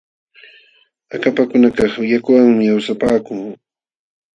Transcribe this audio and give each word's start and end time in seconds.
Akapakunakaq 1.15 1.93
yakuwanmi 2.11 2.63
awsapaaku. 2.75 3.33